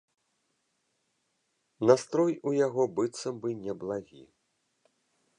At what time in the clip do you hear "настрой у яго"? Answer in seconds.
1.91-2.83